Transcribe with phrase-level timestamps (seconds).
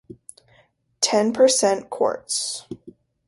[0.99, 2.65] Ten Per Cent Quartz.